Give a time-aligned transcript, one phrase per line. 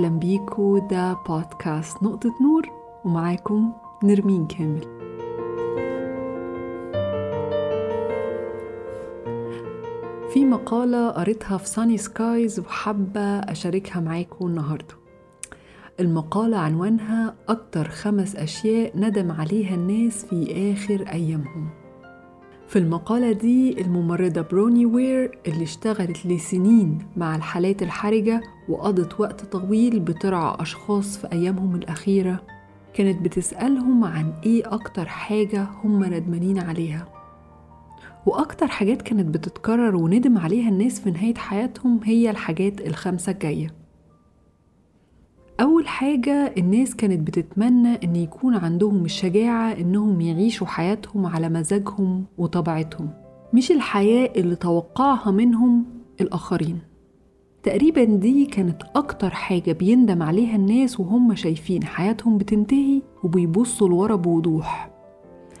[0.00, 2.68] أهلا بيكو ده بودكاست نقطة نور
[3.04, 3.72] ومعاكم
[4.04, 4.80] نرمين كامل.
[10.32, 14.94] في مقالة قريتها في Sunny Skyz وحابة أشاركها معاكم النهاردة.
[16.00, 21.79] المقالة عنوانها أكتر خمس أشياء ندم عليها الناس في آخر أيامهم.
[22.70, 30.00] في المقالة دي الممرضة بروني وير اللي اشتغلت لسنين مع الحالات الحرجة وقضت وقت طويل
[30.00, 32.40] بترعى أشخاص في أيامهم الأخيرة
[32.94, 37.06] كانت بتسألهم عن إيه أكتر حاجة هم ندمانين عليها.
[38.26, 43.79] وأكتر حاجات كانت بتتكرر وندم عليها الناس في نهاية حياتهم هي الحاجات الخمسة الجاية.
[45.80, 53.10] أول حاجة الناس كانت بتتمنى إن يكون عندهم الشجاعة إنهم يعيشوا حياتهم على مزاجهم وطبيعتهم
[53.54, 55.84] مش الحياة اللي توقعها منهم
[56.20, 56.78] الآخرين.
[57.62, 64.90] تقريبا دي كانت أكتر حاجة بيندم عليها الناس وهم شايفين حياتهم بتنتهي وبيبصوا لورا بوضوح.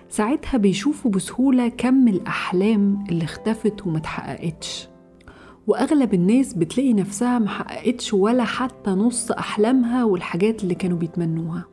[0.08, 4.89] ساعتها بيشوفوا بسهولة كم الأحلام اللي اختفت ومتحققتش
[5.66, 11.64] وأغلب الناس بتلاقي نفسها محققتش ولا حتى نص أحلامها والحاجات اللي كانوا بيتمنوها.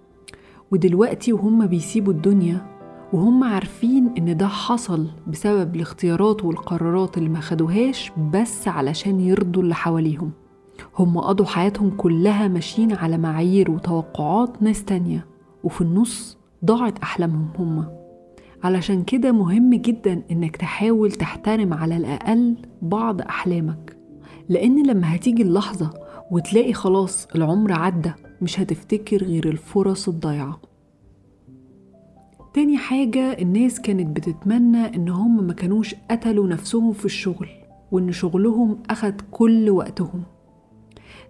[0.72, 2.78] ودلوقتي وهم بيسيبوا الدنيا
[3.14, 9.76] وهم عارفين إن ده حصل بسبب الاختيارات والقرارات اللي ما خدوهاش بس علشان يرضوا اللي
[9.76, 10.32] حواليهم.
[11.00, 15.26] هم قضوا حياتهم كلها ماشيين على معايير وتوقعات ناس تانية
[15.64, 17.97] وفي النص ضاعت أحلامهم هما
[18.68, 23.98] علشان كده مهم جدا إنك تحاول تحترم على الأقل بعض أحلامك.
[24.50, 25.94] لأن لما هتيجي اللحظة
[26.32, 30.62] وتلاقي خلاص العمر عدى مش هتفتكر غير الفرص الضايعة.
[32.54, 37.48] تاني حاجة الناس كانت بتتمنى إن هم ما كانوش قتلوا نفسهم في الشغل
[37.92, 40.24] وإن شغلهم أخد كل وقتهم.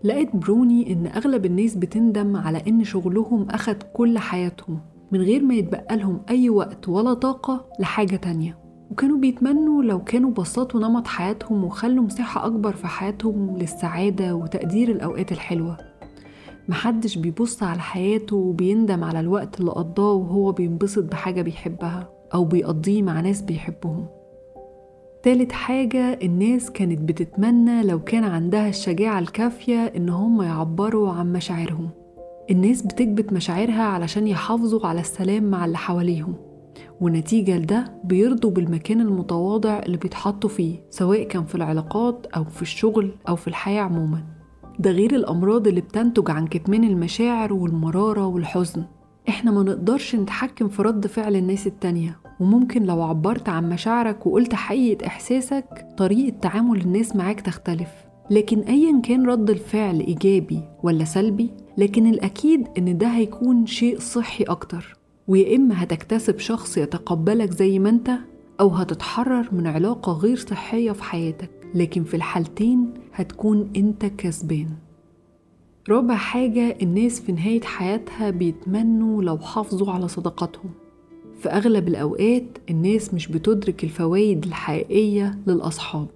[0.03, 4.79] لقيت بروني إن أغلب الناس بتندم على إن شغلهم أخد كل حياتهم.
[5.11, 8.57] من غير ما يتبقى لهم أي وقت ولا طاقة لحاجة تانية.
[8.91, 15.31] وكانوا بيتمنوا لو كانوا بسطوا نمط حياتهم وخلوا مساحة أكبر في حياتهم للسعادة وتقدير الأوقات
[15.31, 15.77] الحلوة.
[16.69, 23.01] محدش بيبص على حياته وبيندم على الوقت اللي قضاه وهو بينبسط بحاجة بيحبها أو بيقضيه
[23.01, 24.05] مع ناس بيحبهم.
[25.23, 31.89] تالت حاجة الناس كانت بتتمنى لو كان عندها الشجاعة الكافية إن هم يعبروا عن مشاعرهم.
[32.51, 36.35] الناس بتكبت مشاعرها علشان يحافظوا على السلام مع اللي حواليهم
[37.01, 43.11] ونتيجة لده بيرضوا بالمكان المتواضع اللي بيتحطوا فيه سواء كان في العلاقات أو في الشغل
[43.29, 44.23] أو في الحياة عموما.
[44.79, 48.83] ده غير الأمراض اللي بتنتج عن كتمان المشاعر والمرارة والحزن.
[49.29, 54.53] إحنا ما نقدرش نتحكم في رد فعل الناس التانية وممكن لو عبرت عن مشاعرك وقلت
[54.55, 58.06] حقيقة إحساسك طريقة تعامل الناس معاك تختلف.
[58.29, 64.43] لكن أيا كان رد الفعل إيجابي ولا سلبي لكن الأكيد إن ده هيكون شيء صحي
[64.43, 64.97] أكتر.
[65.27, 68.11] ويا إما هتكتسب شخص يتقبلك زي ما أنت
[68.59, 71.49] أو هتتحرر من علاقة غير صحية في حياتك.
[71.75, 74.67] لكن في الحالتين هتكون أنت كسبان.
[75.89, 80.71] رابع حاجة الناس في نهاية حياتها بيتمنوا لو حافظوا على صداقاتهم
[81.41, 86.07] في أغلب الأوقات الناس مش بتدرك الفوائد الحقيقية للأصحاب.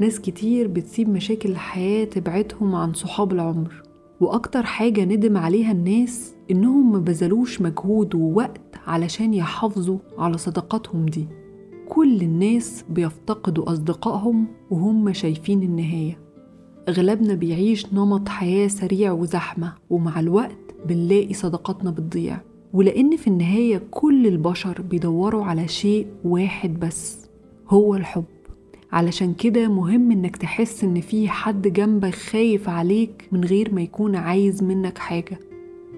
[0.00, 3.82] ناس كتير بتسيب مشاكل الحياة تبعدهم عن صحاب العمر.
[4.20, 11.26] وأكتر حاجة ندم عليها الناس إنهم ما بذلوش مجهود ووقت علشان يحافظوا على صداقاتهم دي.
[11.88, 16.18] كل الناس بيفتقدوا أصدقائهم وهم شايفين النهاية.
[16.88, 22.40] أغلبنا بيعيش نمط حياة سريع وزحمة ومع الوقت بنلاقي صداقاتنا بتضيع.
[22.72, 27.26] ولأن في النهاية كل البشر بيدوروا على شيء واحد بس
[27.68, 28.24] هو الحب.
[28.92, 34.16] علشان كده مهم إنك تحس إن في حد جنبك خايف عليك من غير ما يكون
[34.16, 35.38] عايز منك حاجة.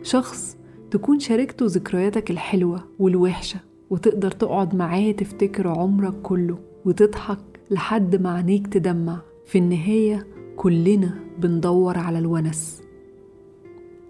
[0.02, 0.56] شخص
[0.90, 7.38] تكون شاركته ذكرياتك الحلوة والوحشة وتقدر تقعد معاه تفتكر عمرك كله وتضحك
[7.70, 9.20] لحد ما عينيك تدمع.
[9.46, 10.26] في النهاية
[10.56, 12.82] كلنا بندور على الونس.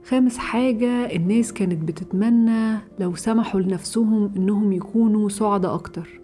[0.04, 6.19] خامس حاجة الناس كانت بتتمنى لو سمحوا لنفسهم إنهم يكونوا سعداء أكتر.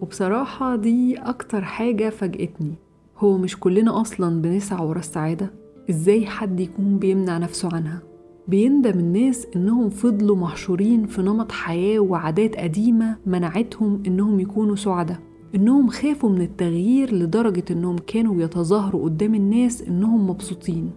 [0.00, 2.74] وبصراحة دي أكتر حاجة فاجأتني
[3.18, 5.50] هو مش كلنا أصلا بنسعى ورا السعادة.
[5.90, 8.02] إزاي حد يكون بيمنع نفسه عنها؟
[8.48, 15.18] بيندم الناس إنهم فضلوا محشورين في نمط حياة وعادات قديمة منعتهم إنهم يكونوا سعداء.
[15.54, 20.90] إنهم خافوا من التغيير لدرجة إنهم كانوا بيتظاهروا قدام الناس إنهم مبسوطين.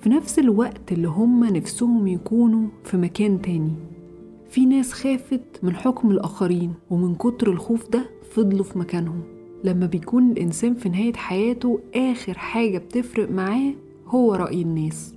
[0.00, 3.72] في نفس الوقت اللي هم نفسهم يكونوا في مكان تاني.
[4.48, 9.22] في ناس خافت من حكم الآخرين ومن كتر الخوف ده فضلوا في مكانهم.
[9.64, 13.72] لما بيكون الإنسان في نهاية حياته آخر حاجة بتفرق معاه
[14.06, 15.14] هو رأي الناس.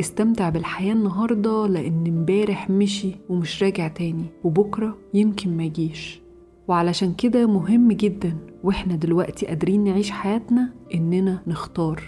[0.00, 6.20] استمتع بالحياة النهاردة لأن امبارح مشي ومش راجع تاني وبكرة يمكن ما يجيش.
[6.68, 12.02] وعلشان كده مهم جدا وإحنا دلوقتي قادرين نعيش حياتنا إننا نختار.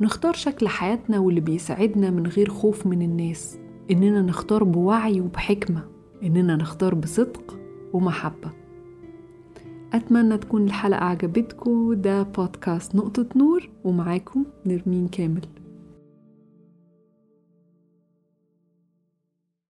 [0.00, 3.58] نختار شكل حياتنا واللي بيساعدنا من غير خوف من الناس.
[3.90, 5.84] إننا نختار بوعي وبحكمة
[6.22, 7.58] إننا نختار بصدق
[7.92, 8.50] ومحبة.
[9.92, 11.94] أتمنى تكون الحلقة عجبتكم.
[11.94, 15.46] ده بودكاست نقطة نور ومعاكم نرمين كامل.